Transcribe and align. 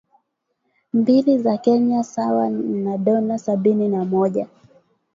mbili 0.93 1.37
za 1.39 1.57
Kenya 1.57 2.03
sawa 2.03 2.49
na 2.49 2.97
dola 2.97 3.37
sabini 3.37 3.87
na 3.89 4.05
mmoja 4.05 4.47